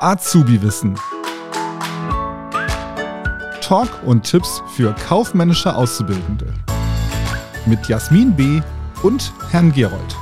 Azubi-Wissen. 0.00 0.96
Talk 3.60 3.88
und 4.04 4.22
Tipps 4.22 4.62
für 4.76 4.94
kaufmännische 4.94 5.74
Auszubildende. 5.74 6.46
Mit 7.66 7.88
Jasmin 7.88 8.32
B. 8.36 8.60
und 9.02 9.32
Herrn 9.50 9.72
Gerold. 9.72 10.16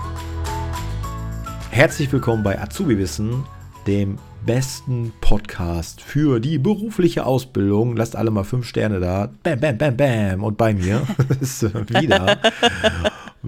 Herzlich 1.70 2.10
willkommen 2.12 2.42
bei 2.42 2.58
Azubi-Wissen, 2.58 3.44
dem 3.86 4.16
besten 4.46 5.12
Podcast 5.20 6.00
für 6.00 6.40
die 6.40 6.58
berufliche 6.58 7.26
Ausbildung. 7.26 7.96
Lasst 7.96 8.16
alle 8.16 8.30
mal 8.30 8.44
fünf 8.44 8.66
Sterne 8.66 9.00
da. 9.00 9.30
Bam, 9.42 9.60
bam, 9.60 9.76
bam, 9.76 9.96
bam. 9.96 10.44
Und 10.44 10.56
bei 10.56 10.72
mir 10.72 11.02
ist 11.40 11.62
wieder 11.90 12.38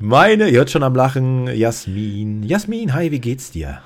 meine, 0.02 0.48
ihr 0.48 0.58
hört 0.58 0.70
schon 0.70 0.82
am 0.82 0.94
Lachen, 0.94 1.48
Jasmin. 1.48 2.42
Jasmin, 2.42 2.94
hi, 2.94 3.10
wie 3.10 3.20
geht's 3.20 3.50
dir? 3.50 3.80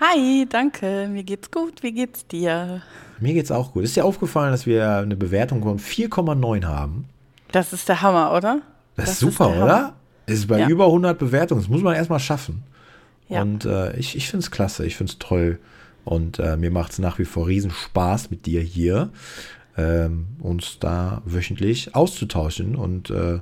Hi, 0.00 0.46
danke. 0.48 1.08
Mir 1.12 1.24
geht's 1.24 1.50
gut. 1.50 1.82
Wie 1.82 1.92
geht's 1.92 2.26
dir? 2.26 2.82
Mir 3.18 3.34
geht's 3.34 3.50
auch 3.50 3.72
gut. 3.72 3.84
Ist 3.84 3.96
dir 3.96 4.04
aufgefallen, 4.04 4.50
dass 4.50 4.64
wir 4.64 4.96
eine 4.96 5.16
Bewertung 5.16 5.62
von 5.62 5.78
4,9 5.78 6.64
haben? 6.64 7.04
Das 7.52 7.74
ist 7.74 7.88
der 7.88 8.00
Hammer, 8.00 8.32
oder? 8.32 8.62
Das, 8.96 9.04
das 9.04 9.14
ist 9.14 9.20
super, 9.20 9.54
ist 9.54 9.62
oder? 9.62 9.92
Ist 10.26 10.48
bei 10.48 10.60
ja. 10.60 10.68
über 10.68 10.86
100 10.86 11.18
Bewertungen. 11.18 11.60
Das 11.60 11.68
muss 11.68 11.82
man 11.82 11.94
erstmal 11.94 12.20
schaffen. 12.20 12.62
Ja. 13.28 13.42
Und 13.42 13.66
äh, 13.66 13.94
ich, 13.96 14.16
ich 14.16 14.28
finde 14.28 14.44
es 14.44 14.50
klasse. 14.50 14.86
Ich 14.86 14.96
finde 14.96 15.12
es 15.12 15.18
toll. 15.18 15.58
Und 16.04 16.38
äh, 16.38 16.56
mir 16.56 16.70
macht 16.70 16.92
es 16.92 16.98
nach 16.98 17.18
wie 17.18 17.26
vor 17.26 17.46
riesen 17.46 17.70
Spaß 17.70 18.30
mit 18.30 18.46
dir 18.46 18.62
hier, 18.62 19.10
ähm, 19.76 20.28
uns 20.40 20.78
da 20.78 21.20
wöchentlich 21.26 21.94
auszutauschen. 21.94 22.74
Und 22.74 23.10
äh, 23.10 23.40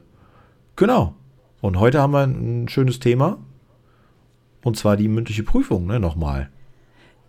genau. 0.75 1.15
Und 1.61 1.79
heute 1.79 2.01
haben 2.01 2.13
wir 2.13 2.23
ein 2.23 2.69
schönes 2.69 3.01
Thema. 3.01 3.39
Und 4.63 4.77
zwar 4.77 4.97
die 4.97 5.09
mündliche 5.09 5.43
Prüfung, 5.43 5.87
ne, 5.87 5.99
nochmal. 6.01 6.51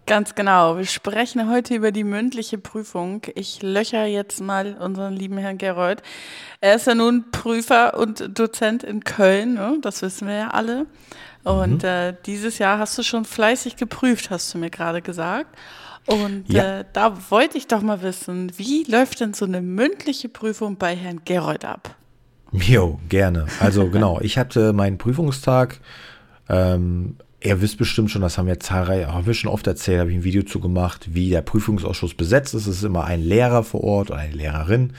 Ganz 0.05 0.33
genau. 0.33 0.77
Wir 0.77 0.85
sprechen 0.85 1.51
heute 1.51 1.75
über 1.75 1.91
die 1.91 2.03
mündliche 2.03 2.57
Prüfung. 2.57 3.21
Ich 3.35 3.61
löcher 3.61 4.05
jetzt 4.05 4.41
mal 4.41 4.75
unseren 4.79 5.15
lieben 5.15 5.37
Herrn 5.37 5.59
Gerold. 5.59 6.01
Er 6.61 6.75
ist 6.75 6.87
ja 6.87 6.95
nun 6.95 7.29
Prüfer 7.29 7.95
und 7.95 8.37
Dozent 8.37 8.83
in 8.83 9.03
Köln, 9.03 9.53
ne? 9.53 9.77
das 9.81 10.01
wissen 10.01 10.27
wir 10.27 10.35
ja 10.35 10.47
alle. 10.47 10.87
Und 11.43 11.83
mhm. 11.83 11.89
äh, 11.89 12.13
dieses 12.25 12.57
Jahr 12.57 12.79
hast 12.79 12.97
du 12.97 13.03
schon 13.03 13.23
fleißig 13.23 13.75
geprüft, 13.75 14.31
hast 14.31 14.51
du 14.51 14.57
mir 14.57 14.71
gerade 14.71 15.03
gesagt. 15.03 15.55
Und 16.07 16.51
ja. 16.51 16.79
äh, 16.79 16.85
da 16.91 17.15
wollte 17.29 17.59
ich 17.59 17.67
doch 17.67 17.81
mal 17.81 18.01
wissen, 18.01 18.51
wie 18.57 18.85
läuft 18.85 19.19
denn 19.19 19.35
so 19.35 19.45
eine 19.45 19.61
mündliche 19.61 20.27
Prüfung 20.27 20.77
bei 20.77 20.95
Herrn 20.95 21.21
Gerold 21.23 21.65
ab? 21.65 21.95
Jo, 22.51 22.99
gerne. 23.09 23.45
Also 23.59 23.87
genau, 23.91 24.19
ich 24.21 24.37
hatte 24.37 24.73
meinen 24.73 24.97
Prüfungstag. 24.97 25.79
Ähm, 26.49 27.15
ihr 27.41 27.61
wisst 27.61 27.77
bestimmt 27.77 28.11
schon, 28.11 28.21
das 28.21 28.37
haben 28.37 28.47
wir 28.47 28.59
zahlreich, 28.59 29.07
haben 29.07 29.25
wir 29.25 29.33
schon 29.33 29.51
oft 29.51 29.67
erzählt, 29.67 29.99
habe 29.99 30.11
ich 30.11 30.17
ein 30.17 30.23
Video 30.23 30.43
zu 30.43 30.59
gemacht, 30.59 31.09
wie 31.13 31.29
der 31.29 31.41
Prüfungsausschuss 31.41 32.13
besetzt 32.13 32.53
ist. 32.53 32.67
Es 32.67 32.77
ist 32.77 32.83
immer 32.83 33.05
ein 33.05 33.21
Lehrer 33.21 33.63
vor 33.63 33.83
Ort 33.83 34.11
oder 34.11 34.19
eine 34.19 34.33
Lehrerin 34.33 34.93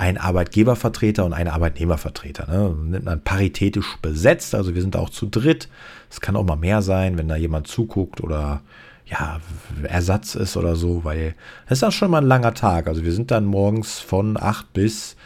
ein 0.00 0.16
Arbeitgebervertreter 0.16 1.26
und 1.26 1.34
ein 1.34 1.46
Arbeitnehmervertreter. 1.46 2.46
Ne? 2.50 2.74
Nimmt 2.84 3.04
man 3.04 3.20
paritätisch 3.22 3.98
besetzt, 4.00 4.54
also 4.54 4.74
wir 4.74 4.80
sind 4.80 4.96
auch 4.96 5.10
zu 5.10 5.26
dritt. 5.26 5.68
Es 6.08 6.22
kann 6.22 6.36
auch 6.36 6.44
mal 6.44 6.56
mehr 6.56 6.80
sein, 6.80 7.18
wenn 7.18 7.28
da 7.28 7.36
jemand 7.36 7.66
zuguckt 7.66 8.22
oder 8.22 8.62
ja, 9.04 9.40
Ersatz 9.82 10.36
ist 10.36 10.56
oder 10.56 10.74
so, 10.74 11.04
weil 11.04 11.34
es 11.66 11.78
ist 11.78 11.84
auch 11.84 11.92
schon 11.92 12.10
mal 12.10 12.22
ein 12.22 12.26
langer 12.26 12.54
Tag. 12.54 12.88
Also 12.88 13.04
wir 13.04 13.12
sind 13.12 13.30
dann 13.30 13.44
morgens 13.44 13.98
von 13.98 14.38
8 14.40 14.72
bis 14.72 15.16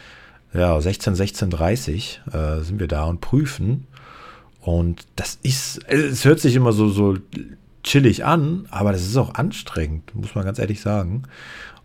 ja, 0.55 0.79
16, 0.79 1.15
16.30 1.15 2.59
äh, 2.59 2.63
sind 2.63 2.79
wir 2.79 2.87
da 2.87 3.05
und 3.05 3.21
prüfen. 3.21 3.87
Und 4.61 5.05
das 5.15 5.37
ist, 5.43 5.79
es 5.87 6.25
hört 6.25 6.39
sich 6.39 6.55
immer 6.55 6.71
so, 6.71 6.89
so 6.89 7.17
chillig 7.83 8.25
an, 8.25 8.65
aber 8.71 8.91
das 8.91 9.03
ist 9.03 9.15
auch 9.15 9.35
anstrengend, 9.35 10.15
muss 10.15 10.33
man 10.33 10.45
ganz 10.45 10.57
ehrlich 10.57 10.81
sagen. 10.81 11.23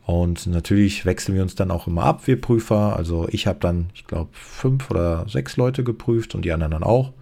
Und 0.07 0.47
natürlich 0.47 1.05
wechseln 1.05 1.35
wir 1.37 1.43
uns 1.43 1.55
dann 1.55 1.71
auch 1.71 1.87
immer 1.87 2.05
ab, 2.05 2.27
wir 2.27 2.41
Prüfer. 2.41 2.97
Also 2.97 3.29
ich 3.31 3.47
habe 3.47 3.59
dann, 3.61 3.91
ich 3.95 4.07
glaube, 4.07 4.31
fünf 4.33 4.91
oder 4.91 5.29
sechs 5.29 5.57
Leute 5.57 5.85
geprüft 5.85 6.35
und 6.35 6.45
die 6.45 6.53
anderen 6.53 6.73
dann 6.73 6.83
auch. 6.83 7.13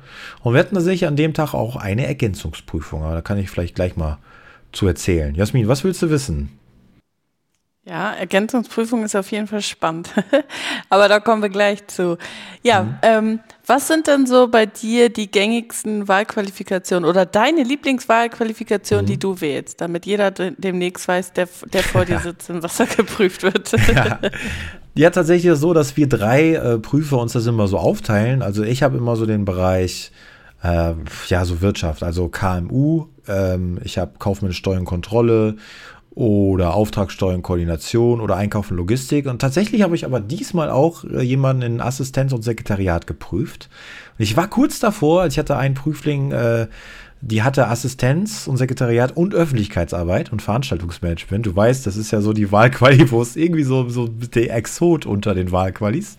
Und 0.42 0.54
wir 0.54 0.60
hatten 0.60 0.74
tatsächlich 0.74 1.06
an 1.06 1.16
dem 1.16 1.34
Tag 1.34 1.54
auch 1.54 1.76
eine 1.76 2.06
Ergänzungsprüfung. 2.06 3.02
Aber 3.02 3.14
da 3.14 3.20
kann 3.20 3.36
ich 3.36 3.50
vielleicht 3.50 3.74
gleich 3.74 3.96
mal 3.96 4.18
zu 4.72 4.86
erzählen. 4.86 5.34
Jasmin, 5.34 5.68
was 5.68 5.84
willst 5.84 6.00
du 6.02 6.08
wissen? 6.08 6.57
Ja, 7.88 8.12
Ergänzungsprüfung 8.12 9.02
ist 9.02 9.16
auf 9.16 9.30
jeden 9.30 9.46
Fall 9.46 9.62
spannend. 9.62 10.10
Aber 10.90 11.08
da 11.08 11.20
kommen 11.20 11.40
wir 11.40 11.48
gleich 11.48 11.86
zu. 11.86 12.18
Ja, 12.62 12.82
mhm. 12.82 12.94
ähm, 13.00 13.40
was 13.66 13.88
sind 13.88 14.08
denn 14.08 14.26
so 14.26 14.48
bei 14.48 14.66
dir 14.66 15.08
die 15.08 15.30
gängigsten 15.30 16.06
Wahlqualifikationen 16.06 17.08
oder 17.08 17.24
deine 17.24 17.62
Lieblingswahlqualifikation, 17.62 19.02
mhm. 19.02 19.06
die 19.06 19.18
du 19.18 19.40
wählst, 19.40 19.80
damit 19.80 20.04
jeder 20.04 20.30
demnächst 20.30 21.08
weiß, 21.08 21.32
der, 21.32 21.48
der 21.72 21.82
vor 21.82 22.04
dir 22.04 22.18
sitzt 22.22 22.50
und 22.50 22.62
was 22.62 22.76
da 22.76 22.84
geprüft 22.84 23.42
wird? 23.42 23.72
ja. 23.94 24.18
ja, 24.94 25.08
tatsächlich 25.08 25.50
ist 25.50 25.60
so, 25.60 25.72
dass 25.72 25.96
wir 25.96 26.10
drei 26.10 26.54
äh, 26.56 26.78
Prüfer 26.78 27.18
uns 27.18 27.32
das 27.32 27.46
immer 27.46 27.68
so 27.68 27.78
aufteilen. 27.78 28.42
Also 28.42 28.64
ich 28.64 28.82
habe 28.82 28.98
immer 28.98 29.16
so 29.16 29.24
den 29.24 29.46
Bereich, 29.46 30.12
äh, 30.62 30.92
ja, 31.28 31.44
so 31.46 31.62
Wirtschaft, 31.62 32.02
also 32.02 32.28
KMU, 32.28 33.06
ähm, 33.28 33.80
ich 33.82 33.96
habe 33.96 34.12
Kaufmännische 34.18 34.58
Steuern 34.58 34.84
Kontrolle 34.84 35.56
oder 36.18 36.74
Auftragssteuern, 36.74 37.42
Koordination 37.42 38.20
oder 38.20 38.34
Einkauf 38.34 38.72
und 38.72 38.76
Logistik. 38.76 39.26
Und 39.26 39.38
tatsächlich 39.40 39.82
habe 39.82 39.94
ich 39.94 40.04
aber 40.04 40.18
diesmal 40.18 40.68
auch 40.68 41.04
äh, 41.04 41.22
jemanden 41.22 41.62
in 41.62 41.80
Assistenz 41.80 42.32
und 42.32 42.42
Sekretariat 42.42 43.06
geprüft. 43.06 43.68
Und 44.18 44.24
ich 44.24 44.36
war 44.36 44.48
kurz 44.48 44.80
davor, 44.80 45.26
ich 45.26 45.38
hatte 45.38 45.56
einen 45.56 45.76
Prüfling, 45.76 46.32
äh, 46.32 46.66
die 47.20 47.42
hatte 47.42 47.66
Assistenz 47.66 48.46
und 48.46 48.58
Sekretariat 48.58 49.16
und 49.16 49.34
Öffentlichkeitsarbeit 49.34 50.30
und 50.30 50.40
Veranstaltungsmanagement. 50.40 51.46
Du 51.46 51.54
weißt, 51.54 51.84
das 51.84 51.96
ist 51.96 52.12
ja 52.12 52.20
so 52.20 52.32
die 52.32 52.52
Wahlquali, 52.52 53.10
wo 53.10 53.20
es 53.20 53.34
irgendwie 53.34 53.64
so, 53.64 53.88
so 53.88 54.06
der 54.06 54.54
Exot 54.54 55.04
unter 55.04 55.34
den 55.34 55.50
Wahlqualis. 55.50 56.16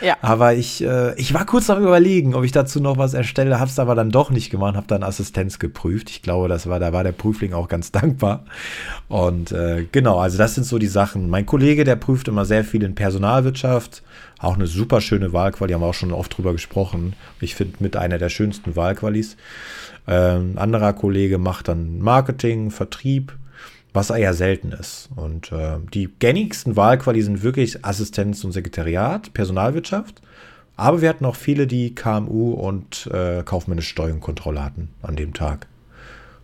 Ja. 0.00 0.16
Aber 0.22 0.54
ich, 0.54 0.82
äh, 0.82 1.14
ich 1.20 1.34
war 1.34 1.44
kurz 1.44 1.68
am 1.68 1.82
überlegen, 1.82 2.34
ob 2.34 2.44
ich 2.44 2.52
dazu 2.52 2.80
noch 2.80 2.96
was 2.96 3.12
erstelle, 3.12 3.60
habe 3.60 3.70
es 3.70 3.78
aber 3.78 3.94
dann 3.94 4.10
doch 4.10 4.30
nicht 4.30 4.48
gemacht, 4.48 4.74
habe 4.74 4.86
dann 4.86 5.02
Assistenz 5.02 5.58
geprüft. 5.58 6.08
Ich 6.08 6.22
glaube, 6.22 6.48
das 6.48 6.66
war, 6.66 6.80
da 6.80 6.94
war 6.94 7.04
der 7.04 7.12
Prüfling 7.12 7.52
auch 7.52 7.68
ganz 7.68 7.92
dankbar. 7.92 8.44
Und 9.08 9.52
äh, 9.52 9.86
genau, 9.92 10.18
also 10.18 10.38
das 10.38 10.54
sind 10.54 10.64
so 10.64 10.78
die 10.78 10.86
Sachen. 10.86 11.28
Mein 11.28 11.44
Kollege, 11.44 11.84
der 11.84 11.96
prüft 11.96 12.26
immer 12.26 12.46
sehr 12.46 12.64
viel 12.64 12.82
in 12.82 12.94
Personalwirtschaft. 12.94 14.02
Auch 14.38 14.54
eine 14.54 14.66
super 14.66 15.00
schöne 15.00 15.32
Wahlquali, 15.32 15.72
haben 15.72 15.80
wir 15.80 15.86
auch 15.86 15.94
schon 15.94 16.12
oft 16.12 16.36
drüber 16.36 16.52
gesprochen. 16.52 17.14
Ich 17.40 17.54
finde 17.54 17.78
mit 17.80 17.96
einer 17.96 18.18
der 18.18 18.28
schönsten 18.28 18.76
Wahlqualis. 18.76 19.36
Ähm, 20.06 20.54
anderer 20.56 20.92
Kollege 20.92 21.38
macht 21.38 21.68
dann 21.68 21.98
Marketing, 21.98 22.70
Vertrieb, 22.70 23.36
was 23.92 24.10
eher 24.10 24.34
selten 24.34 24.70
ist. 24.70 25.08
Und 25.16 25.50
äh, 25.50 25.78
die 25.92 26.08
gängigsten 26.18 26.76
Wahlquali 26.76 27.20
sind 27.22 27.42
wirklich 27.42 27.84
Assistenz 27.84 28.44
und 28.44 28.52
Sekretariat, 28.52 29.32
Personalwirtschaft. 29.32 30.22
Aber 30.76 31.02
wir 31.02 31.08
hatten 31.08 31.24
auch 31.24 31.34
viele, 31.34 31.66
die 31.66 31.94
KMU 31.96 32.52
und 32.52 33.08
äh, 33.12 33.42
kaufmännische 33.42 33.90
Steuerkontrolle 33.90 34.64
hatten 34.64 34.90
an 35.02 35.16
dem 35.16 35.34
Tag. 35.34 35.66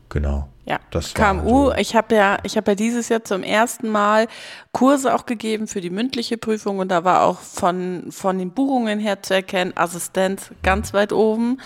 Genau. 0.08 0.48
Ja, 0.66 0.80
das 0.90 1.12
KMU, 1.12 1.66
so. 1.66 1.74
ich 1.74 1.94
habe 1.94 2.14
ja, 2.14 2.38
ich 2.42 2.56
habe 2.56 2.70
ja 2.70 2.74
dieses 2.74 3.10
Jahr 3.10 3.22
zum 3.22 3.42
ersten 3.42 3.88
Mal 3.88 4.28
Kurse 4.72 5.14
auch 5.14 5.26
gegeben 5.26 5.66
für 5.66 5.82
die 5.82 5.90
mündliche 5.90 6.38
Prüfung 6.38 6.78
und 6.78 6.88
da 6.88 7.04
war 7.04 7.22
auch 7.24 7.38
von, 7.40 8.06
von 8.10 8.38
den 8.38 8.50
Buchungen 8.50 8.98
her 8.98 9.22
zu 9.22 9.34
erkennen, 9.34 9.72
Assistenz 9.76 10.50
ganz 10.62 10.94
weit 10.94 11.12
oben 11.12 11.58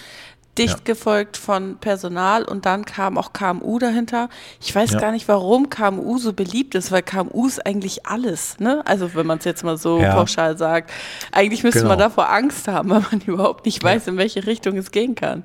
dicht 0.58 0.78
ja. 0.78 0.84
gefolgt 0.84 1.36
von 1.36 1.76
Personal 1.78 2.44
und 2.44 2.66
dann 2.66 2.84
kam 2.84 3.16
auch 3.16 3.32
KMU 3.32 3.78
dahinter. 3.78 4.28
Ich 4.60 4.74
weiß 4.74 4.92
ja. 4.92 5.00
gar 5.00 5.12
nicht, 5.12 5.28
warum 5.28 5.70
KMU 5.70 6.18
so 6.18 6.32
beliebt 6.32 6.74
ist, 6.74 6.90
weil 6.90 7.02
KMU 7.02 7.46
ist 7.46 7.64
eigentlich 7.64 8.06
alles, 8.06 8.58
ne? 8.58 8.82
Also 8.84 9.14
wenn 9.14 9.26
man 9.26 9.38
es 9.38 9.44
jetzt 9.44 9.64
mal 9.64 9.76
so 9.78 10.00
ja. 10.00 10.14
pauschal 10.14 10.58
sagt. 10.58 10.90
Eigentlich 11.32 11.62
müsste 11.62 11.80
genau. 11.80 11.90
man 11.90 11.98
davor 11.98 12.30
Angst 12.30 12.68
haben, 12.68 12.90
weil 12.90 13.04
man 13.10 13.20
überhaupt 13.26 13.66
nicht 13.66 13.82
weiß, 13.82 14.08
in 14.08 14.16
welche 14.16 14.46
Richtung 14.46 14.76
es 14.76 14.90
gehen 14.90 15.14
kann. 15.14 15.44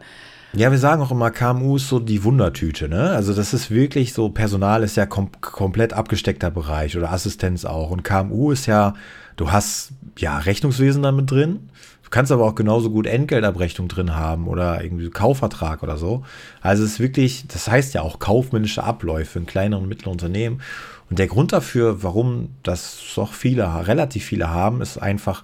Ja, 0.55 0.69
wir 0.69 0.77
sagen 0.77 1.01
auch 1.01 1.11
immer, 1.11 1.31
KMU 1.31 1.77
ist 1.77 1.89
so 1.89 1.99
die 1.99 2.23
Wundertüte, 2.23 2.87
ne? 2.87 3.09
Also 3.11 3.33
das 3.33 3.53
ist 3.53 3.71
wirklich 3.71 4.13
so, 4.13 4.29
Personal 4.29 4.83
ist 4.83 4.95
ja 4.95 5.07
kom 5.07 5.31
komplett 5.41 5.93
abgesteckter 5.93 6.51
Bereich 6.51 6.95
oder 6.95 7.11
Assistenz 7.11 7.65
auch. 7.65 7.89
Und 7.89 8.03
KMU 8.03 8.51
ist 8.51 8.67
ja, 8.67 8.93
du 9.35 9.51
hast 9.51 9.93
ja 10.17 10.37
Rechnungswesen 10.37 11.01
damit 11.01 11.31
drin, 11.31 11.69
kannst 12.13 12.31
aber 12.31 12.45
auch 12.45 12.53
genauso 12.53 12.91
gut 12.91 13.07
Entgeltabrechnung 13.07 13.87
drin 13.87 14.15
haben 14.15 14.47
oder 14.47 14.83
irgendwie 14.83 15.09
Kaufvertrag 15.09 15.81
oder 15.81 15.97
so. 15.97 16.23
Also 16.61 16.83
es 16.83 16.91
ist 16.91 16.99
wirklich, 16.99 17.47
das 17.47 17.67
heißt 17.67 17.95
ja 17.95 18.03
auch 18.03 18.19
kaufmännische 18.19 18.83
Abläufe 18.83 19.39
in 19.39 19.47
kleineren 19.47 19.85
und 19.85 19.89
mittleren 19.89 20.11
Unternehmen. 20.11 20.61
Und 21.09 21.17
der 21.17 21.25
Grund 21.25 21.53
dafür, 21.53 22.03
warum 22.03 22.49
das 22.61 22.99
doch 23.15 23.33
viele, 23.33 23.87
relativ 23.87 24.25
viele 24.25 24.51
haben, 24.51 24.81
ist 24.81 24.99
einfach, 24.99 25.41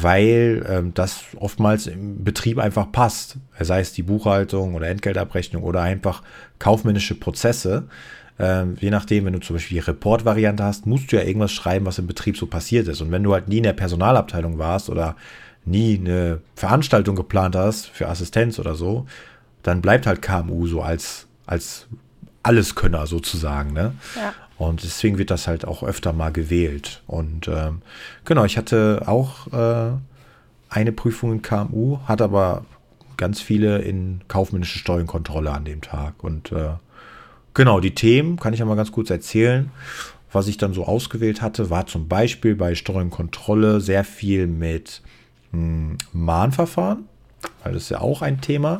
weil 0.00 0.64
ähm, 0.68 0.94
das 0.94 1.24
oftmals 1.36 1.86
im 1.86 2.24
Betrieb 2.24 2.58
einfach 2.58 2.90
passt. 2.92 3.36
Sei 3.58 3.80
es 3.80 3.92
die 3.92 4.02
Buchhaltung 4.02 4.74
oder 4.74 4.88
Entgeltabrechnung 4.88 5.62
oder 5.62 5.82
einfach 5.82 6.22
kaufmännische 6.58 7.14
Prozesse. 7.14 7.84
Ähm, 8.38 8.76
je 8.80 8.90
nachdem, 8.90 9.26
wenn 9.26 9.34
du 9.34 9.40
zum 9.40 9.56
Beispiel 9.56 9.80
die 9.80 9.86
Report-Variante 9.86 10.64
hast, 10.64 10.86
musst 10.86 11.12
du 11.12 11.16
ja 11.16 11.22
irgendwas 11.22 11.52
schreiben, 11.52 11.86
was 11.86 11.98
im 11.98 12.06
Betrieb 12.06 12.36
so 12.36 12.46
passiert 12.46 12.88
ist. 12.88 13.00
Und 13.00 13.10
wenn 13.10 13.22
du 13.22 13.32
halt 13.32 13.48
nie 13.48 13.58
in 13.58 13.62
der 13.64 13.72
Personalabteilung 13.72 14.58
warst 14.58 14.88
oder 14.88 15.16
nie 15.64 15.98
eine 15.98 16.40
Veranstaltung 16.56 17.14
geplant 17.14 17.54
hast 17.54 17.86
für 17.86 18.08
Assistenz 18.08 18.58
oder 18.58 18.74
so, 18.74 19.06
dann 19.62 19.80
bleibt 19.80 20.06
halt 20.06 20.22
KMU 20.22 20.66
so 20.66 20.82
als, 20.82 21.26
als 21.46 21.86
Alleskönner 22.42 23.06
sozusagen. 23.06 23.72
Ne? 23.72 23.92
Ja. 24.16 24.34
Und 24.68 24.84
deswegen 24.84 25.18
wird 25.18 25.30
das 25.30 25.48
halt 25.48 25.66
auch 25.66 25.82
öfter 25.82 26.12
mal 26.12 26.30
gewählt. 26.30 27.02
Und 27.08 27.48
ähm, 27.48 27.82
genau, 28.24 28.44
ich 28.44 28.56
hatte 28.56 29.02
auch 29.06 29.52
äh, 29.52 29.92
eine 30.68 30.92
Prüfung 30.92 31.32
in 31.32 31.42
KMU, 31.42 31.98
hatte 32.06 32.24
aber 32.24 32.64
ganz 33.16 33.40
viele 33.40 33.78
in 33.78 34.20
kaufmännische 34.28 34.78
Steuerkontrolle 34.78 35.50
an 35.50 35.64
dem 35.64 35.80
Tag. 35.80 36.22
Und 36.22 36.52
äh, 36.52 36.74
genau, 37.54 37.80
die 37.80 37.94
Themen 37.94 38.38
kann 38.38 38.54
ich 38.54 38.60
ja 38.60 38.64
mal 38.64 38.76
ganz 38.76 38.92
kurz 38.92 39.10
erzählen. 39.10 39.70
Was 40.30 40.46
ich 40.46 40.58
dann 40.58 40.74
so 40.74 40.84
ausgewählt 40.84 41.42
hatte, 41.42 41.68
war 41.68 41.86
zum 41.86 42.06
Beispiel 42.06 42.54
bei 42.54 42.76
Steuerkontrolle 42.76 43.80
sehr 43.80 44.04
viel 44.04 44.46
mit 44.46 45.02
mh, 45.50 45.58
hm, 45.58 45.98
Mahnverfahren, 46.12 47.08
weil 47.64 47.72
das 47.72 47.82
ist 47.82 47.90
ja 47.90 48.00
auch 48.00 48.22
ein 48.22 48.40
Thema 48.40 48.78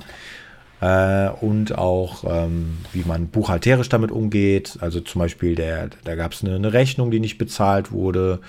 äh, 0.82 1.31
und 1.40 1.79
auch 1.79 2.25
ähm, 2.26 2.79
wie 2.93 3.05
man 3.06 3.29
buchhalterisch 3.29 3.88
damit 3.88 4.11
umgeht. 4.11 4.79
Also 4.81 5.00
zum 5.00 5.20
Beispiel, 5.20 5.55
der, 5.55 5.90
da 6.02 6.17
gab 6.17 6.32
es 6.32 6.43
eine, 6.43 6.56
eine, 6.56 6.73
Rechnung, 6.73 7.12
die 7.12 7.20
nicht 7.20 7.38
bezahlt 7.38 7.93
wurde. 7.93 8.40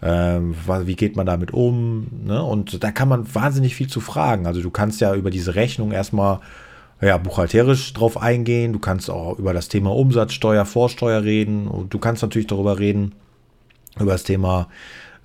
Ähm, 0.00 0.54
wie 0.84 0.94
geht 0.94 1.16
man 1.16 1.26
damit 1.26 1.52
um? 1.52 2.06
Ne? 2.24 2.40
Und 2.40 2.84
da 2.84 2.92
kann 2.92 3.08
man 3.08 3.34
wahnsinnig 3.34 3.74
viel 3.74 3.88
zu 3.88 4.00
fragen. 4.00 4.46
Also 4.46 4.62
du 4.62 4.70
kannst 4.70 5.00
ja 5.00 5.12
über 5.14 5.30
diese 5.30 5.56
Rechnung 5.56 5.90
erstmal 5.90 6.38
ja, 7.00 7.18
buchhalterisch 7.18 7.92
drauf 7.94 8.16
eingehen. 8.16 8.72
Du 8.72 8.78
kannst 8.78 9.10
auch 9.10 9.36
über 9.40 9.52
das 9.52 9.68
Thema 9.68 9.92
Umsatzsteuer, 9.92 10.64
Vorsteuer 10.64 11.24
reden. 11.24 11.66
Und 11.66 11.92
du 11.92 11.98
kannst 11.98 12.22
natürlich 12.22 12.46
darüber 12.46 12.78
reden, 12.78 13.12
über 13.98 14.12
das 14.12 14.22
Thema 14.22 14.68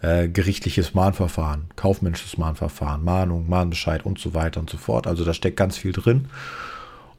äh, 0.01 0.27
gerichtliches 0.27 0.93
Mahnverfahren, 0.93 1.65
kaufmännisches 1.75 2.37
Mahnverfahren, 2.37 3.03
Mahnung, 3.03 3.49
Mahnbescheid 3.49 4.05
und 4.05 4.19
so 4.19 4.33
weiter 4.33 4.59
und 4.59 4.69
so 4.69 4.77
fort. 4.77 5.07
Also 5.07 5.23
da 5.25 5.33
steckt 5.33 5.57
ganz 5.57 5.77
viel 5.77 5.91
drin. 5.91 6.25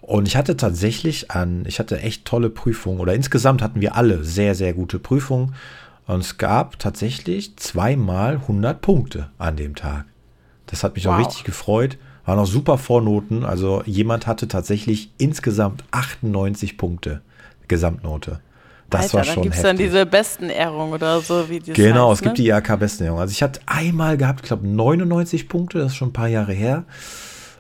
Und 0.01 0.27
ich 0.27 0.37
hatte 0.37 0.57
tatsächlich 0.57 1.31
an, 1.31 1.65
ich 1.67 1.79
hatte 1.79 2.01
echt 2.01 2.25
tolle 2.25 2.51
Prüfungen 2.51 3.01
oder 3.01 3.15
insgesamt 3.15 3.63
hatten 3.63 3.81
wir 3.81 3.97
alle 3.97 4.25
sehr, 4.25 4.55
sehr 4.55 4.73
gute 4.73 4.99
Prüfungen. 4.99 5.55
Und 6.07 6.21
es 6.21 6.39
gab 6.39 6.79
tatsächlich 6.79 7.57
zweimal 7.57 8.37
100 8.37 8.81
Punkte 8.81 9.31
an 9.37 9.57
dem 9.57 9.75
Tag. 9.75 10.07
Das 10.67 10.83
hat 10.83 10.95
mich 10.95 11.05
wow. 11.05 11.15
auch 11.15 11.19
richtig 11.19 11.45
gefreut. 11.45 11.99
Waren 12.25 12.39
auch 12.39 12.47
super 12.47 12.79
Vornoten. 12.79 13.45
Also 13.45 13.83
jemand 13.85 14.27
hatte 14.27 14.49
tatsächlich 14.49 15.11
insgesamt 15.19 15.85
98 15.91 16.79
Punkte 16.79 17.21
Gesamtnote. 17.69 18.41
Das 18.91 19.03
Alter, 19.03 19.15
war 19.19 19.25
schon 19.25 19.35
dann 19.35 19.43
gibt's 19.43 19.59
heftig. 19.59 19.71
dann 19.71 19.77
diese 19.77 20.07
Bestenehrung 20.07 20.93
oder 20.93 21.21
so, 21.21 21.49
wie 21.51 21.61
die 21.61 21.73
Genau, 21.75 22.11
heißt, 22.11 22.21
es 22.21 22.23
gibt 22.23 22.39
ne? 22.39 22.45
die 22.45 22.49
IHK-Bestenehrung. 22.51 23.21
Also 23.21 23.33
ich 23.33 23.43
hatte 23.43 23.61
einmal 23.67 24.17
gehabt, 24.17 24.41
ich 24.41 24.47
glaube 24.47 24.67
99 24.67 25.49
Punkte, 25.49 25.79
das 25.79 25.89
ist 25.89 25.97
schon 25.97 26.09
ein 26.09 26.13
paar 26.15 26.29
Jahre 26.29 26.53
her. 26.53 26.85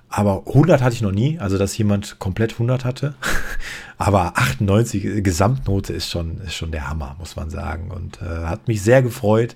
Aber 0.09 0.45
100 0.47 0.81
hatte 0.83 0.95
ich 0.95 1.03
noch 1.03 1.13
nie, 1.13 1.39
also 1.39 1.59
dass 1.59 1.77
jemand 1.77 2.19
komplett 2.19 2.53
100 2.53 2.85
hatte. 2.87 3.15
Aber 3.99 4.39
98 4.39 5.23
Gesamtnote 5.23 5.93
ist 5.93 6.09
schon, 6.09 6.39
ist 6.41 6.55
schon 6.55 6.73
der 6.73 6.89
Hammer, 6.89 7.17
muss 7.19 7.37
man 7.37 7.51
sagen. 7.51 7.91
Und 7.91 8.21
äh, 8.23 8.47
hat 8.47 8.69
mich 8.69 8.81
sehr 8.81 9.03
gefreut. 9.03 9.55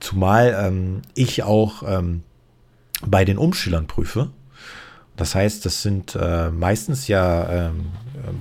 Zumal 0.00 0.56
ähm, 0.58 1.02
ich 1.14 1.42
auch 1.42 1.82
ähm, 1.86 2.22
bei 3.04 3.26
den 3.26 3.36
Umschülern 3.36 3.86
prüfe. 3.86 4.30
Das 5.16 5.34
heißt, 5.34 5.66
das 5.66 5.82
sind 5.82 6.16
äh, 6.20 6.50
meistens 6.50 7.06
ja 7.06 7.48
ähm, 7.68 7.92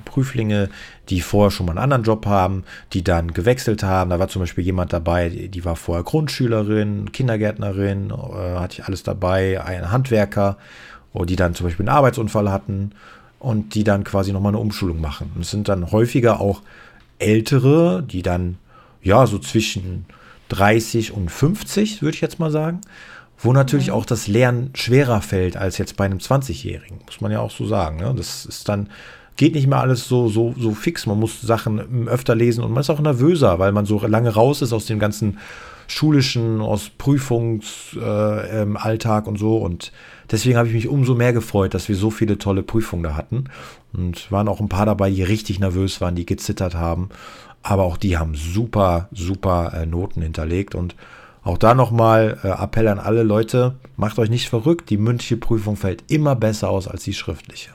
Prüflinge, 0.05 0.69
die 1.09 1.21
vorher 1.21 1.51
schon 1.51 1.65
mal 1.65 1.73
einen 1.73 1.83
anderen 1.83 2.03
Job 2.03 2.25
haben, 2.25 2.63
die 2.93 3.03
dann 3.03 3.33
gewechselt 3.33 3.83
haben. 3.83 4.09
Da 4.09 4.19
war 4.19 4.29
zum 4.29 4.41
Beispiel 4.41 4.63
jemand 4.63 4.93
dabei, 4.93 5.29
die 5.29 5.65
war 5.65 5.75
vorher 5.75 6.03
Grundschülerin, 6.03 7.11
Kindergärtnerin, 7.11 8.11
äh, 8.11 8.59
hatte 8.59 8.79
ich 8.79 8.85
alles 8.85 9.03
dabei, 9.03 9.61
ein 9.63 9.91
Handwerker, 9.91 10.57
oh, 11.13 11.25
die 11.25 11.35
dann 11.35 11.55
zum 11.55 11.65
Beispiel 11.67 11.87
einen 11.87 11.95
Arbeitsunfall 11.95 12.49
hatten 12.51 12.91
und 13.39 13.75
die 13.75 13.83
dann 13.83 14.03
quasi 14.03 14.31
nochmal 14.31 14.51
eine 14.51 14.59
Umschulung 14.59 15.01
machen. 15.01 15.31
Und 15.35 15.41
es 15.41 15.51
sind 15.51 15.67
dann 15.67 15.91
häufiger 15.91 16.39
auch 16.39 16.61
Ältere, 17.19 18.01
die 18.01 18.21
dann 18.21 18.57
ja 19.03 19.27
so 19.27 19.39
zwischen 19.39 20.05
30 20.49 21.11
und 21.11 21.29
50, 21.29 22.01
würde 22.01 22.15
ich 22.15 22.21
jetzt 22.21 22.39
mal 22.39 22.51
sagen 22.51 22.81
wo 23.41 23.53
natürlich 23.53 23.87
mhm. 23.87 23.93
auch 23.93 24.05
das 24.05 24.27
Lernen 24.27 24.69
schwerer 24.73 25.21
fällt 25.21 25.57
als 25.57 25.77
jetzt 25.77 25.97
bei 25.97 26.05
einem 26.05 26.19
20-Jährigen, 26.19 26.99
muss 27.05 27.21
man 27.21 27.31
ja 27.31 27.39
auch 27.39 27.51
so 27.51 27.65
sagen. 27.65 27.97
Ne? 27.97 28.13
Das 28.15 28.45
ist 28.45 28.69
dann 28.69 28.89
geht 29.37 29.55
nicht 29.55 29.67
mehr 29.67 29.79
alles 29.79 30.07
so, 30.07 30.29
so, 30.29 30.53
so 30.57 30.75
fix. 30.75 31.07
Man 31.07 31.19
muss 31.19 31.41
Sachen 31.41 32.07
öfter 32.07 32.35
lesen 32.35 32.63
und 32.63 32.71
man 32.71 32.81
ist 32.81 32.91
auch 32.91 32.99
nervöser, 32.99 33.59
weil 33.59 33.71
man 33.71 33.85
so 33.85 34.05
lange 34.05 34.33
raus 34.33 34.61
ist 34.61 34.73
aus 34.73 34.85
dem 34.85 34.99
ganzen 34.99 35.37
schulischen, 35.87 36.59
aus 36.61 36.89
Prüfungsalltag 36.89 39.25
äh, 39.25 39.29
und 39.29 39.39
so. 39.39 39.57
Und 39.57 39.91
deswegen 40.29 40.57
habe 40.57 40.67
ich 40.67 40.73
mich 40.73 40.87
umso 40.87 41.15
mehr 41.15 41.33
gefreut, 41.33 41.73
dass 41.73 41.89
wir 41.89 41.95
so 41.95 42.11
viele 42.11 42.37
tolle 42.37 42.61
Prüfungen 42.63 43.03
da 43.03 43.15
hatten. 43.15 43.45
Und 43.93 44.31
waren 44.31 44.47
auch 44.47 44.61
ein 44.61 44.69
paar 44.69 44.85
dabei, 44.85 45.09
die 45.09 45.23
richtig 45.23 45.59
nervös 45.59 45.99
waren, 46.01 46.15
die 46.15 46.25
gezittert 46.25 46.75
haben. 46.75 47.09
Aber 47.63 47.83
auch 47.83 47.97
die 47.97 48.17
haben 48.17 48.35
super, 48.35 49.09
super 49.11 49.73
äh, 49.73 49.85
Noten 49.85 50.21
hinterlegt. 50.21 50.75
Und 50.75 50.95
auch 51.43 51.57
da 51.57 51.73
nochmal 51.73 52.39
äh, 52.43 52.49
Appell 52.49 52.87
an 52.87 52.99
alle 52.99 53.23
Leute, 53.23 53.75
macht 53.95 54.19
euch 54.19 54.29
nicht 54.29 54.49
verrückt, 54.49 54.89
die 54.89 54.97
mündliche 54.97 55.37
Prüfung 55.37 55.75
fällt 55.75 56.11
immer 56.11 56.35
besser 56.35 56.69
aus 56.69 56.87
als 56.87 57.03
die 57.03 57.13
schriftliche. 57.13 57.71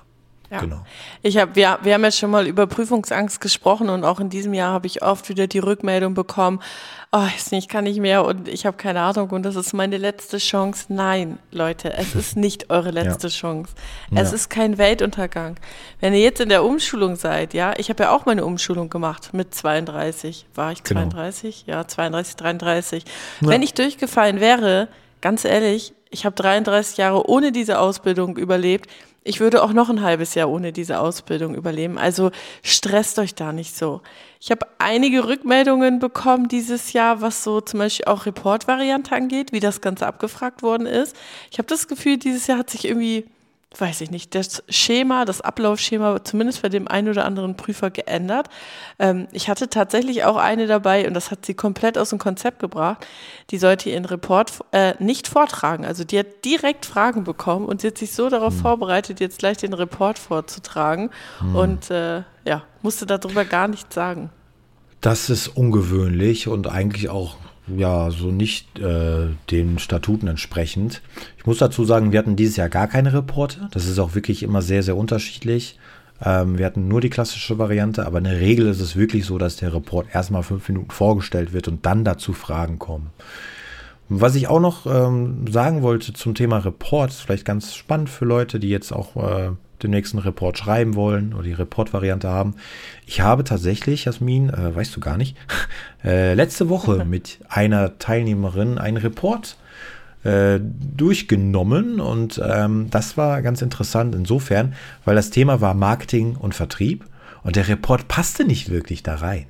Ja. 0.51 0.61
Genau. 0.61 0.81
Ich 1.23 1.37
hab, 1.39 1.57
wir, 1.57 1.79
wir 1.83 1.95
haben 1.95 2.05
ja 2.05 2.13
schon 2.13 2.31
mal 2.31 2.47
über 2.47 2.67
Prüfungsangst 2.67 3.41
gesprochen 3.41 3.89
und 3.89 4.05
auch 4.05 4.21
in 4.21 4.31
diesem 4.31 4.55
Jahr 4.55 4.73
habe 4.73 4.87
ich 4.87 5.03
oft 5.03 5.29
wieder 5.29 5.47
die 5.47 5.59
Rückmeldung 5.59 6.15
bekommen, 6.15 6.61
oh, 7.13 7.27
ich 7.51 7.69
kann 7.69 7.85
nicht 7.85 8.01
mehr 8.01 8.25
und 8.25 8.49
ich 8.49 8.67
habe 8.67 8.77
keine 8.77 9.01
Ahnung 9.01 9.31
und 9.31 9.43
das 9.43 9.57
ist 9.57 9.73
meine 9.73 9.97
letzte 9.97 10.39
Chance. 10.39 10.87
Nein, 10.89 11.39
Leute, 11.51 11.93
es 11.95 12.15
ist 12.15 12.37
nicht 12.37 12.71
eure 12.71 12.91
letzte 12.91 13.29
ja. 13.29 13.33
Chance. 13.33 13.75
Es 14.15 14.31
ja. 14.31 14.35
ist 14.35 14.51
kein 14.51 14.79
Weltuntergang. 14.79 15.57
Wenn 16.01 16.13
ihr 16.13 16.21
jetzt 16.21 16.41
in 16.41 16.49
der 16.49 16.65
Umschulung 16.65 17.17
seid, 17.17 17.55
ja, 17.55 17.75
ich 17.77 17.89
habe 17.89 18.05
ja 18.05 18.11
auch 18.13 18.27
meine 18.27 18.45
Umschulung 18.45 18.91
gemacht 18.91 19.35
mit 19.35 19.55
32. 19.55 20.47
War 20.55 20.73
ich 20.73 20.85
32? 20.85 21.65
Genau. 21.67 21.79
Ja, 21.79 21.89
32, 21.89 22.37
33. 22.37 23.05
Wenn 23.41 23.63
ich 23.63 23.75
durchgefallen 23.75 24.41
wäre, 24.41 24.89
ganz 25.21 25.45
ehrlich, 25.45 25.95
ich 26.11 26.25
habe 26.25 26.37
33 26.37 26.99
Jahre 26.99 27.29
ohne 27.29 27.53
diese 27.53 27.79
Ausbildung 27.79 28.37
überlebt 28.37 28.89
ich 29.27 29.41
würde 29.41 29.65
auch 29.65 29.73
noch 29.73 29.91
ein 29.91 30.03
halbes 30.03 30.37
Jahr 30.37 30.49
ohne 30.49 30.73
diese 30.73 31.01
Ausbildung 31.01 31.57
überleben. 31.57 31.99
Also 31.99 32.31
stresst 32.63 33.19
euch 33.19 33.35
da 33.35 33.53
nicht 33.53 33.77
so. 33.77 34.01
Ich 34.41 34.53
habe 34.53 34.67
einige 34.79 35.27
Rückmeldungen 35.27 35.99
bekommen 35.99 36.47
dieses 36.47 36.93
Jahr, 36.93 37.23
was 37.23 37.43
so 37.43 37.61
zum 37.61 37.81
Beispiel 37.81 38.05
auch 38.07 38.25
Reportvariante 38.25 39.17
angeht, 39.17 39.51
wie 39.51 39.59
das 39.59 39.81
Ganze 39.81 40.07
abgefragt 40.07 40.63
worden 40.63 40.87
ist. 40.87 41.17
Ich 41.51 41.59
habe 41.59 41.67
das 41.67 41.89
Gefühl, 41.89 42.19
dieses 42.19 42.47
Jahr 42.47 42.59
hat 42.59 42.71
sich 42.71 42.85
irgendwie 42.85 43.27
weiß 43.75 44.01
ich 44.01 44.11
nicht, 44.11 44.35
das 44.35 44.63
Schema, 44.69 45.25
das 45.25 45.41
Ablaufschema 45.41 46.25
zumindest 46.25 46.63
bei 46.63 46.69
dem 46.69 46.89
einen 46.89 47.09
oder 47.09 47.25
anderen 47.25 47.57
Prüfer 47.57 47.91
geändert. 47.91 48.49
Ähm, 48.99 49.27
ich 49.33 49.49
hatte 49.49 49.69
tatsächlich 49.69 50.25
auch 50.25 50.37
eine 50.37 50.67
dabei 50.67 51.07
und 51.07 51.15
das 51.15 51.31
hat 51.31 51.45
sie 51.45 51.55
komplett 51.55 51.99
aus 51.99 52.11
dem 52.11 52.19
Konzept 52.19 52.59
gebracht. 52.59 53.07
Die 53.51 53.59
sollte 53.59 53.91
ihren 53.91 54.05
Report 54.05 54.53
äh, 54.73 54.95
nicht 54.99 55.29
vortragen. 55.29 55.85
Also 55.85 56.05
die 56.05 56.19
hat 56.19 56.45
direkt 56.45 56.87
Fragen 56.87 57.25
bekommen 57.25 57.67
und 57.67 57.81
sie 57.81 57.89
hat 57.89 57.99
sich 57.99 58.13
so 58.13 58.31
darauf 58.31 58.55
hm. 58.55 58.61
vorbereitet, 58.61 59.21
jetzt 59.21 59.41
gleich 59.41 59.59
den 59.59 59.73
Report 59.73 60.19
vorzutragen 60.19 61.11
hm. 61.41 61.57
und 61.57 61.91
äh, 61.91 62.23
ja, 62.45 62.63
musste 62.83 63.05
darüber 63.05 63.45
gar 63.45 63.69
nichts 63.69 63.95
sagen. 63.95 64.31
Das 65.01 65.29
ist 65.29 65.49
ungewöhnlich 65.49 66.49
und 66.49 66.69
eigentlich 66.69 67.11
auch 67.11 67.37
ja, 67.67 68.11
so 68.11 68.31
nicht 68.31 68.79
äh, 68.79 69.29
den 69.51 69.79
Statuten 69.79 70.29
entsprechend. 70.29 71.03
Ich 71.37 71.47
muss 71.47 71.59
dazu 71.59 71.85
sagen, 71.85 72.13
wir 72.13 72.19
hatten 72.19 72.37
dieses 72.37 72.57
Jahr 72.57 72.69
gar 72.69 72.87
keine 72.87 73.13
Reporte. 73.13 73.69
Das 73.73 73.87
ist 73.87 73.99
auch 73.99 74.15
wirklich 74.15 74.43
immer 74.43 74.63
sehr, 74.63 74.83
sehr 74.83 74.97
unterschiedlich. 74.97 75.79
Ähm, 76.25 76.59
wir 76.59 76.67
hatten 76.67 76.89
nur 76.89 77.01
die 77.01 77.11
klassische 77.11 77.59
Variante, 77.59 78.07
aber 78.07 78.19
in 78.19 78.25
der 78.25 78.41
Regel 78.41 78.69
ist 78.69 78.81
es 78.81 78.97
wirklich 78.97 79.27
so, 79.27 79.39
dass 79.39 79.57
der 79.57 79.75
Report 79.75 80.07
erstmal 80.13 80.43
fünf 80.43 80.69
Minuten 80.69 80.91
vorgestellt 80.91 81.53
wird 81.53 81.69
und 81.69 81.85
dann 81.85 82.05
dazu 82.05 82.33
Fragen 82.33 82.79
kommen. 82.79 83.11
Was 84.09 84.37
ich 84.37 84.47
auch 84.47 84.61
noch 84.61 84.87
ähm, 84.87 85.47
sagen 85.51 85.83
wollte 85.83 86.13
zum 86.13 86.35
Thema 86.37 86.59
Report, 86.59 87.11
ist 87.11 87.21
vielleicht 87.21 87.45
ganz 87.45 87.75
spannend 87.75 88.09
für 88.09 88.25
Leute, 88.25 88.61
die 88.61 88.69
jetzt 88.69 88.93
auch 88.93 89.17
äh, 89.17 89.51
den 89.83 89.91
nächsten 89.91 90.19
Report 90.19 90.57
schreiben 90.59 90.95
wollen 90.95 91.35
oder 91.35 91.43
die 91.43 91.53
Report-Variante 91.53 92.29
haben. 92.29 92.55
Ich 93.07 93.21
habe 93.21 93.45
tatsächlich, 93.45 94.05
Jasmin, 94.07 94.51
äh, 94.51 94.75
weißt 94.75 94.95
du 94.97 95.01
gar 95.01 95.17
nicht, 95.17 95.37
äh, 96.05 96.35
letzte 96.35 96.69
Woche 96.69 97.05
mit 97.09 97.39
einer 97.49 97.99
Teilnehmerin 97.99 98.79
einen 98.79 98.97
Report 98.97 99.57
äh, 100.25 100.59
durchgenommen 100.61 102.01
und 102.01 102.41
ähm, 102.45 102.89
das 102.91 103.17
war 103.17 103.43
ganz 103.43 103.63
interessant 103.63 104.15
insofern, 104.15 104.75
weil 105.05 105.15
das 105.15 105.31
Thema 105.31 105.61
war 105.61 105.75
Marketing 105.75 106.37
und 106.37 106.55
Vertrieb 106.55 107.05
und 107.43 107.57
der 107.57 107.69
Report 107.69 108.09
passte 108.09 108.45
nicht 108.45 108.71
wirklich 108.71 109.03
da 109.03 109.17
rein. 109.17 109.47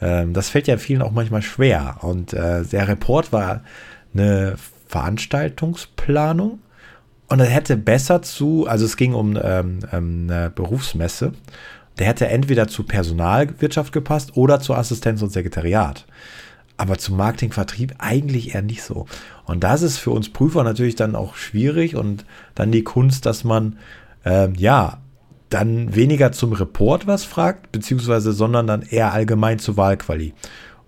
Ähm, 0.00 0.32
das 0.32 0.48
fällt 0.48 0.66
ja 0.66 0.76
vielen 0.76 1.02
auch 1.02 1.12
manchmal 1.12 1.42
schwer 1.42 1.98
und 2.00 2.32
äh, 2.32 2.64
der 2.64 2.88
Report 2.88 3.32
war 3.32 3.62
eine 4.12 4.56
Veranstaltungsplanung 4.88 6.58
und 7.32 7.40
er 7.40 7.46
hätte 7.46 7.78
besser 7.78 8.20
zu, 8.20 8.66
also 8.66 8.84
es 8.84 8.98
ging 8.98 9.14
um 9.14 9.38
ähm, 9.42 9.78
ähm, 9.90 10.26
eine 10.28 10.50
Berufsmesse, 10.50 11.32
der 11.98 12.08
hätte 12.08 12.28
entweder 12.28 12.68
zu 12.68 12.82
Personalwirtschaft 12.82 13.90
gepasst 13.90 14.36
oder 14.36 14.60
zur 14.60 14.76
Assistenz 14.76 15.22
und 15.22 15.32
Sekretariat. 15.32 16.04
Aber 16.76 16.98
zum 16.98 17.16
Marketingvertrieb 17.16 17.94
eigentlich 17.96 18.54
eher 18.54 18.60
nicht 18.60 18.82
so. 18.82 19.06
Und 19.46 19.64
das 19.64 19.80
ist 19.80 19.96
für 19.96 20.10
uns 20.10 20.28
Prüfer 20.28 20.62
natürlich 20.62 20.94
dann 20.94 21.16
auch 21.16 21.34
schwierig 21.36 21.96
und 21.96 22.26
dann 22.54 22.70
die 22.70 22.84
Kunst, 22.84 23.24
dass 23.24 23.44
man, 23.44 23.78
ähm, 24.26 24.52
ja, 24.54 24.98
dann 25.48 25.94
weniger 25.94 26.32
zum 26.32 26.52
Report 26.52 27.06
was 27.06 27.24
fragt, 27.24 27.72
beziehungsweise, 27.72 28.34
sondern 28.34 28.66
dann 28.66 28.82
eher 28.82 29.14
allgemein 29.14 29.58
zur 29.58 29.78
Wahlquali. 29.78 30.34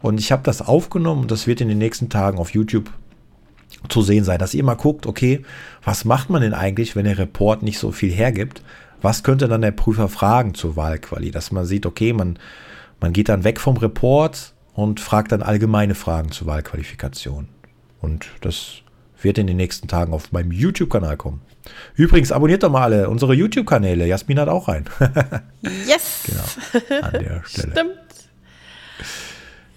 Und 0.03 0.21
ich 0.21 0.31
habe 0.31 0.43
das 0.43 0.61
aufgenommen 0.61 1.23
und 1.23 1.31
das 1.31 1.47
wird 1.47 1.63
in 1.63 1.69
den 1.69 1.79
nächsten 1.79 2.11
Tagen 2.11 2.37
auf 2.37 2.51
YouTube 2.51 2.91
zu 3.89 4.03
sehen 4.03 4.25
sein, 4.25 4.39
dass 4.39 4.55
ihr 4.55 4.65
mal 4.65 4.75
guckt, 4.75 5.07
okay, 5.07 5.45
was 5.83 6.05
macht 6.05 6.31
man 6.31 6.43
denn 6.43 6.55
eigentlich, 6.55 6.97
wenn 6.97 7.05
der 7.05 7.19
Report 7.19 7.63
nicht 7.63 7.79
so 7.79 7.93
viel 7.93 8.13
hergibt? 8.13 8.63
Was 9.03 9.23
könnte 9.23 9.49
dann 9.49 9.61
der 9.63 9.71
Prüfer 9.73 10.09
fragen 10.09 10.55
zur 10.55 10.77
Wahlquali? 10.77 11.31
Dass 11.31 11.53
man 11.53 11.67
sieht, 11.67 11.85
okay, 11.85 12.13
man, 12.13 12.39
man 13.01 13.13
geht 13.13 13.29
dann 13.29 13.45
weg 13.45 13.61
vom 13.61 13.77
Report 13.77 14.55
und 14.73 15.01
fragt 15.01 15.33
dann 15.33 15.43
allgemeine 15.43 15.95
Fragen 15.95 16.31
zur 16.31 16.47
Wahlqualifikation. 16.47 17.49
Und 18.01 18.27
das 18.41 18.77
wird 19.21 19.39
in 19.39 19.47
den 19.47 19.57
nächsten 19.57 19.89
Tagen 19.89 20.13
auf 20.13 20.33
meinem 20.33 20.51
YouTube-Kanal 20.53 21.17
kommen. 21.17 21.43
Übrigens, 21.95 22.33
abonniert 22.33 22.63
doch 22.63 22.71
mal 22.71 22.83
alle 22.83 23.09
unsere 23.09 23.35
YouTube-Kanäle. 23.35 24.07
Jasmin 24.07 24.39
hat 24.39 24.49
auch 24.49 24.69
einen. 24.69 24.85
yes! 25.87 26.25
Genau, 26.27 27.01
an 27.03 27.13
der 27.13 27.43
Stelle. 27.47 27.73
Stimmt. 27.73 27.95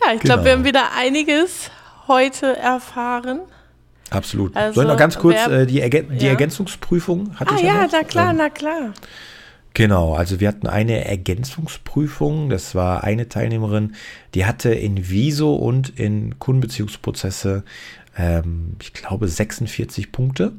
Ja, 0.05 0.13
ich 0.13 0.19
glaube, 0.21 0.41
Genau. 0.41 0.45
wir 0.45 0.51
haben 0.53 0.63
wieder 0.65 0.83
einiges 0.97 1.71
heute 2.07 2.55
erfahren. 2.57 3.39
Absolut. 4.09 4.55
Also, 4.55 4.75
Soll 4.75 4.85
ich 4.85 4.89
noch 4.91 4.97
ganz 4.97 5.17
kurz 5.17 5.35
wer- 5.47 5.61
äh, 5.61 5.65
die, 5.67 5.81
Ergän 5.81 6.07
die 6.17 6.25
Ja. 6.25 6.31
Ergänzungsprüfung? 6.31 7.35
Hatte 7.39 7.51
Ah 7.51 7.55
ich 7.57 7.63
ja, 7.63 7.83
noch. 7.83 7.89
na 7.91 8.03
klar, 8.03 8.29
Ähm, 8.31 8.37
na 8.37 8.49
klar. 8.49 8.93
Genau, 9.73 10.15
also 10.15 10.39
wir 10.39 10.47
hatten 10.47 10.65
eine 10.67 11.05
Ergänzungsprüfung. 11.05 12.49
Das 12.49 12.73
war 12.73 13.03
eine 13.03 13.29
Teilnehmerin, 13.29 13.93
die 14.33 14.45
hatte 14.45 14.69
in 14.73 15.09
Viso 15.09 15.53
und 15.55 15.89
in 15.99 16.39
Kundenbeziehungsprozesse, 16.39 17.63
ähm, 18.17 18.75
ich 18.81 18.93
glaube, 18.93 19.27
46 19.27 20.11
Punkte. 20.11 20.53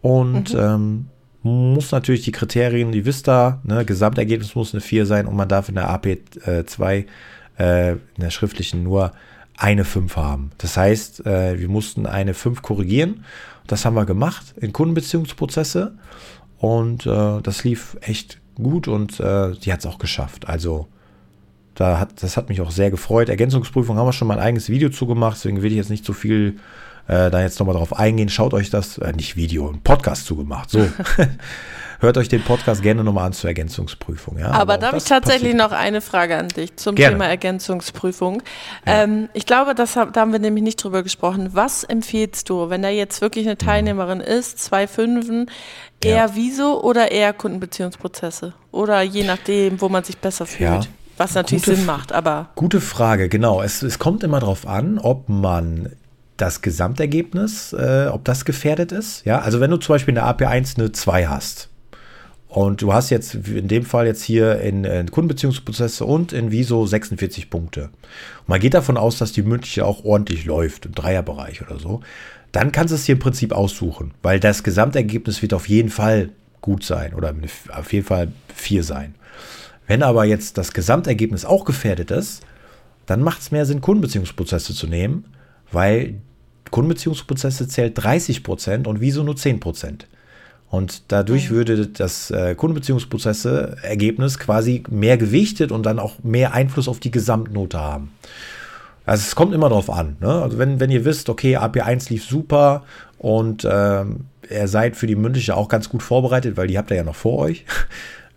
Und 0.00 0.54
ähm, 0.54 1.06
muss 1.42 1.92
natürlich 1.92 2.22
die 2.22 2.32
Kriterien, 2.32 2.92
die 2.92 3.04
Vista, 3.04 3.60
ne, 3.64 3.84
Gesamtergebnis 3.84 4.54
muss 4.54 4.72
eine 4.72 4.80
4 4.80 5.04
sein 5.06 5.26
und 5.26 5.36
man 5.36 5.48
darf 5.48 5.68
in 5.68 5.74
der 5.74 5.90
AP2 5.90 7.04
äh, 7.58 7.92
in 7.92 7.98
der 8.18 8.30
schriftlichen 8.30 8.82
nur 8.82 9.12
eine 9.56 9.84
5 9.84 10.16
haben. 10.16 10.50
Das 10.58 10.76
heißt, 10.76 11.26
äh, 11.26 11.58
wir 11.58 11.68
mussten 11.68 12.06
eine 12.06 12.34
5 12.34 12.62
korrigieren. 12.62 13.24
Das 13.66 13.84
haben 13.84 13.94
wir 13.94 14.04
gemacht 14.04 14.54
in 14.60 14.72
Kundenbeziehungsprozesse 14.72 15.96
und 16.58 17.06
äh, 17.06 17.40
das 17.42 17.64
lief 17.64 17.96
echt 18.00 18.40
gut 18.54 18.88
und 18.88 19.20
äh, 19.20 19.52
die 19.52 19.72
hat 19.72 19.80
es 19.80 19.86
auch 19.86 19.98
geschafft. 19.98 20.48
Also 20.48 20.88
da 21.74 22.00
hat, 22.00 22.22
das 22.22 22.36
hat 22.36 22.48
mich 22.48 22.60
auch 22.60 22.70
sehr 22.70 22.90
gefreut. 22.90 23.28
Ergänzungsprüfung 23.28 23.96
haben 23.98 24.06
wir 24.06 24.12
schon 24.12 24.28
mal 24.28 24.38
ein 24.38 24.44
eigenes 24.44 24.68
Video 24.68 24.88
zugemacht, 24.88 25.36
deswegen 25.36 25.62
will 25.62 25.72
ich 25.72 25.76
jetzt 25.76 25.90
nicht 25.90 26.04
so 26.04 26.12
viel 26.12 26.58
äh, 27.08 27.30
da 27.30 27.40
jetzt 27.40 27.58
nochmal 27.58 27.76
drauf 27.76 27.96
eingehen. 27.98 28.28
Schaut 28.28 28.54
euch 28.54 28.70
das, 28.70 28.98
äh, 28.98 29.12
nicht 29.12 29.36
Video, 29.36 29.68
ein 29.68 29.80
Podcast 29.82 30.26
zugemacht. 30.26 30.70
So. 30.70 30.86
Hört 31.98 32.18
euch 32.18 32.28
den 32.28 32.42
Podcast 32.42 32.82
gerne 32.82 33.02
nochmal 33.02 33.26
an 33.26 33.32
zur 33.32 33.48
Ergänzungsprüfung. 33.48 34.38
Ja, 34.38 34.50
Aber 34.50 34.74
auch 34.74 34.78
da 34.78 34.86
habe 34.88 34.98
ich 34.98 35.04
tatsächlich 35.04 35.52
passiert. 35.56 35.70
noch 35.70 35.76
eine 35.76 36.02
Frage 36.02 36.36
an 36.36 36.48
dich 36.48 36.76
zum 36.76 36.94
Gerne. 36.94 37.14
Thema 37.14 37.26
Ergänzungsprüfung. 37.26 38.42
Ähm, 38.84 39.30
ich 39.32 39.46
glaube, 39.46 39.74
das, 39.74 39.94
da 39.94 40.10
haben 40.14 40.32
wir 40.32 40.38
nämlich 40.38 40.62
nicht 40.62 40.76
drüber 40.82 41.02
gesprochen. 41.02 41.50
Was 41.52 41.84
empfiehlst 41.84 42.50
du, 42.50 42.68
wenn 42.68 42.82
da 42.82 42.90
jetzt 42.90 43.22
wirklich 43.22 43.46
eine 43.46 43.56
Teilnehmerin 43.56 44.20
ist, 44.20 44.58
zwei 44.58 44.86
Fünfen, 44.86 45.50
eher 46.04 46.16
Ja. 46.16 46.34
Viso 46.36 46.80
oder 46.82 47.10
eher 47.12 47.32
Kundenbeziehungsprozesse? 47.32 48.52
Oder 48.72 49.00
je 49.00 49.24
nachdem, 49.24 49.80
wo 49.80 49.88
man 49.88 50.04
sich 50.04 50.18
besser 50.18 50.44
fühlt. 50.44 50.60
Ja. 50.70 50.80
Was 51.16 51.32
natürlich 51.34 51.64
Gute 51.64 51.76
Sinn 51.76 51.86
macht, 51.86 52.12
aber 52.12 52.50
Gute 52.56 52.82
Frage, 52.82 53.30
genau. 53.30 53.62
Es, 53.62 53.82
es 53.82 53.98
kommt 53.98 54.22
immer 54.22 54.38
darauf 54.40 54.66
an, 54.66 54.98
ob 54.98 55.30
man 55.30 55.92
das 56.36 56.62
Gesamtergebnis, 56.62 57.72
äh, 57.72 58.08
ob 58.12 58.24
das 58.24 58.44
gefährdet 58.44 58.92
ist. 58.92 59.24
Ja, 59.24 59.40
also 59.40 59.60
wenn 59.60 59.70
du 59.70 59.76
zum 59.78 59.94
Beispiel 59.94 60.12
in 60.12 60.16
der 60.16 60.26
AP1 60.26 60.78
eine 60.78 60.92
2 60.92 61.26
hast 61.26 61.68
und 62.48 62.82
du 62.82 62.92
hast 62.92 63.10
jetzt 63.10 63.34
in 63.34 63.68
dem 63.68 63.84
Fall 63.84 64.06
jetzt 64.06 64.22
hier 64.22 64.60
in, 64.60 64.84
in 64.84 65.10
Kundenbeziehungsprozesse 65.10 66.04
und 66.04 66.32
in 66.32 66.50
Viso 66.50 66.86
46 66.86 67.50
Punkte. 67.50 67.84
Und 67.84 68.48
man 68.48 68.60
geht 68.60 68.74
davon 68.74 68.96
aus, 68.96 69.18
dass 69.18 69.32
die 69.32 69.42
mündliche 69.42 69.84
auch 69.84 70.04
ordentlich 70.04 70.44
läuft, 70.44 70.86
im 70.86 70.92
Dreierbereich 70.92 71.62
oder 71.62 71.78
so. 71.78 72.00
Dann 72.52 72.72
kannst 72.72 72.92
du 72.92 72.94
es 72.94 73.04
dir 73.04 73.12
im 73.12 73.18
Prinzip 73.18 73.52
aussuchen, 73.52 74.12
weil 74.22 74.40
das 74.40 74.62
Gesamtergebnis 74.62 75.42
wird 75.42 75.54
auf 75.54 75.68
jeden 75.68 75.90
Fall 75.90 76.30
gut 76.60 76.84
sein 76.84 77.14
oder 77.14 77.34
auf 77.72 77.92
jeden 77.92 78.06
Fall 78.06 78.28
4 78.54 78.82
sein. 78.82 79.14
Wenn 79.86 80.02
aber 80.02 80.24
jetzt 80.24 80.58
das 80.58 80.72
Gesamtergebnis 80.72 81.44
auch 81.44 81.64
gefährdet 81.64 82.10
ist, 82.10 82.42
dann 83.06 83.22
macht 83.22 83.40
es 83.40 83.50
mehr 83.50 83.66
Sinn, 83.66 83.80
Kundenbeziehungsprozesse 83.80 84.74
zu 84.74 84.86
nehmen, 84.86 85.26
weil 85.70 86.14
Kundenbeziehungsprozesse 86.70 87.68
zählt 87.68 88.02
30 88.02 88.42
Prozent 88.42 88.86
und 88.86 89.00
Wieso 89.00 89.22
nur 89.22 89.36
10 89.36 89.60
Prozent. 89.60 90.06
Und 90.68 91.04
dadurch 91.08 91.50
würde 91.50 91.86
das 91.86 92.30
äh, 92.30 92.54
Kundenbeziehungsprozesse-Ergebnis 92.54 94.38
quasi 94.38 94.82
mehr 94.90 95.16
gewichtet 95.16 95.70
und 95.70 95.86
dann 95.86 95.98
auch 95.98 96.16
mehr 96.22 96.54
Einfluss 96.54 96.88
auf 96.88 96.98
die 96.98 97.12
Gesamtnote 97.12 97.78
haben. 97.78 98.10
Also 99.04 99.22
es 99.22 99.36
kommt 99.36 99.54
immer 99.54 99.68
drauf 99.68 99.88
an. 99.88 100.16
Ne? 100.20 100.42
Also 100.42 100.58
wenn, 100.58 100.80
wenn 100.80 100.90
ihr 100.90 101.04
wisst, 101.04 101.28
okay, 101.28 101.56
AP1 101.56 102.10
lief 102.10 102.24
super 102.24 102.82
und 103.18 103.66
ähm, 103.70 104.26
ihr 104.50 104.66
seid 104.66 104.96
für 104.96 105.06
die 105.06 105.14
mündliche 105.14 105.56
auch 105.56 105.68
ganz 105.68 105.88
gut 105.88 106.02
vorbereitet, 106.02 106.56
weil 106.56 106.66
die 106.66 106.76
habt 106.76 106.90
ihr 106.90 106.96
ja 106.96 107.04
noch 107.04 107.16
vor 107.16 107.38
euch. 107.38 107.64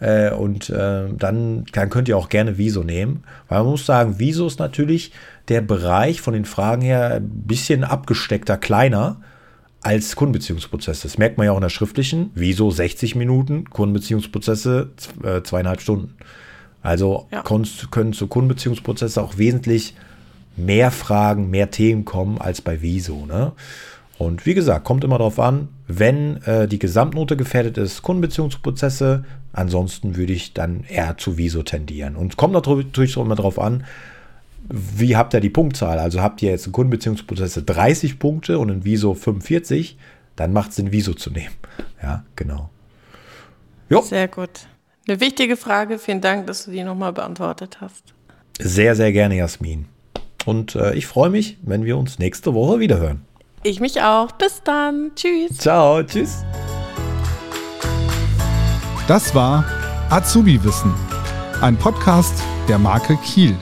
Äh, 0.02 0.32
und 0.32 0.70
äh, 0.70 1.10
dann, 1.12 1.66
dann 1.74 1.90
könnt 1.90 2.08
ihr 2.08 2.18
auch 2.18 2.30
gerne 2.30 2.58
Viso 2.58 2.86
nehmen. 2.86 3.26
Weil 3.50 3.64
man 3.64 3.72
muss 3.72 3.86
sagen, 3.86 4.18
Viso 4.18 4.48
ist 4.48 4.58
natürlich 4.58 5.12
der 5.50 5.62
Bereich 5.62 6.22
von 6.22 6.34
den 6.34 6.46
Fragen 6.46 6.82
her 6.82 7.16
ein 7.16 7.30
bisschen 7.30 7.84
abgesteckter, 7.84 8.58
kleiner 8.58 9.18
als 9.82 10.16
Kundenbeziehungsprozesse. 10.16 11.04
Das 11.04 11.18
merkt 11.18 11.38
man 11.38 11.46
ja 11.46 11.52
auch 11.52 11.58
in 11.58 11.62
der 11.62 11.70
schriftlichen. 11.70 12.32
Wieso 12.36 12.70
60 12.70 13.16
Minuten, 13.16 13.70
Kundenbeziehungsprozesse 13.70 14.90
äh, 15.24 15.42
zweieinhalb 15.42 15.82
Stunden. 15.82 16.16
Also 16.82 17.28
Ja. 17.32 17.44
können 17.44 18.14
zu 18.14 18.28
Kundenbeziehungsprozesse 18.28 19.22
auch 19.22 19.38
wesentlich 19.38 19.96
mehr 20.56 20.92
Fragen, 20.92 21.50
mehr 21.50 21.72
Themen 21.72 22.06
kommen 22.06 22.38
als 22.40 22.62
bei 22.62 22.82
Wieso. 22.82 23.26
Ne? 23.26 23.54
Und 24.18 24.46
wie 24.46 24.54
gesagt, 24.54 24.84
kommt 24.84 25.04
immer 25.04 25.18
darauf 25.18 25.40
an, 25.40 25.70
wenn 25.88 26.44
äh, 26.44 26.68
die 26.68 26.80
Gesamtnote 26.80 27.38
gefährdet 27.38 27.78
ist, 27.78 28.02
Kundenbeziehungsprozesse, 28.02 29.24
ansonsten 29.54 30.18
würde 30.18 30.34
ich 30.34 30.54
dann 30.54 30.84
eher 30.88 31.18
zu 31.18 31.38
Wieso 31.38 31.64
tendieren. 31.64 32.16
Und 32.18 32.36
kommt 32.36 32.54
natürlich 32.54 33.18
auch 33.18 33.26
immer 33.26 33.36
darauf 33.36 33.60
an, 33.60 33.86
wie 34.70 35.16
habt 35.16 35.34
ihr 35.34 35.40
die 35.40 35.50
Punktzahl? 35.50 36.00
Also 36.00 36.22
habt 36.22 36.42
ihr 36.42 36.52
jetzt 36.52 36.66
in 36.68 36.72
Kundenbeziehungsprozesse 36.72 37.64
30 37.64 38.20
Punkte 38.20 38.60
und 38.60 38.70
in 38.70 38.86
Viso 38.86 39.14
45, 39.14 39.98
dann 40.36 40.54
macht 40.54 40.70
es 40.70 40.76
Sinn, 40.78 40.92
Viso 40.92 41.14
zu 41.14 41.32
nehmen. 41.32 41.56
Ja, 42.02 42.24
genau. 42.36 42.70
Jo, 43.90 44.02
sehr 44.02 44.28
gut. 44.28 44.50
Eine 45.08 45.20
wichtige 45.20 45.58
Frage. 45.58 45.98
Vielen 45.98 46.22
Dank, 46.22 46.46
dass 46.48 46.66
du 46.66 46.72
die 46.72 46.84
nochmal 46.84 47.14
beantwortet 47.14 47.82
hast. 47.82 48.14
sehr, 48.60 48.96
sehr 48.96 49.12
gerne, 49.12 49.36
Jasmin. 49.38 49.86
Und 50.46 50.76
äh, 50.76 50.94
ich 50.94 51.08
freue 51.08 51.30
mich, 51.30 51.58
wenn 51.64 51.84
wir 51.84 51.98
uns 51.98 52.20
nächste 52.20 52.54
Woche 52.54 52.80
wieder 52.80 53.00
hören. 53.00 53.26
Ich 53.64 53.80
mich 53.80 54.02
auch. 54.02 54.32
Bis 54.34 54.62
dann. 54.64 55.12
Tschüss. 55.16 55.58
Ciao, 55.58 56.02
tschüss. 56.04 56.44
Das 59.08 59.34
war 59.34 59.66
Azubi 60.10 60.64
Wissen, 60.64 60.94
ein 61.62 61.76
Podcast 61.76 62.34
der 62.68 62.78
Marke 62.78 63.18
Kiel. 63.18 63.56